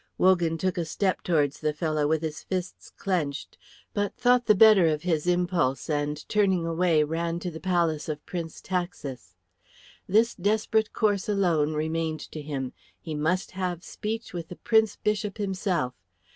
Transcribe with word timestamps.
Wogan 0.17 0.57
took 0.57 0.79
a 0.79 0.83
step 0.85 1.21
towards 1.21 1.59
the 1.59 1.73
fellow 1.73 2.07
with 2.07 2.23
his 2.23 2.41
fists 2.41 2.89
clenched, 2.89 3.55
but 3.93 4.17
thought 4.17 4.47
the 4.47 4.55
better 4.55 4.87
of 4.87 5.03
his 5.03 5.27
impulse, 5.27 5.91
and 5.91 6.27
turning 6.27 6.65
away 6.65 7.03
ran 7.03 7.37
to 7.37 7.51
the 7.51 7.59
palace 7.59 8.09
of 8.09 8.25
Prince 8.25 8.61
Taxis. 8.61 9.35
This 10.07 10.33
desperate 10.33 10.91
course 10.91 11.29
alone 11.29 11.75
remained 11.75 12.21
to 12.31 12.41
him; 12.41 12.73
he 12.99 13.13
must 13.13 13.51
have 13.51 13.83
speech 13.83 14.33
with 14.33 14.47
the 14.47 14.55
Prince 14.55 14.95
bishop 14.95 15.37
himself. 15.37 15.93